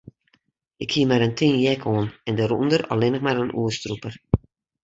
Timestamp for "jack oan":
1.65-2.07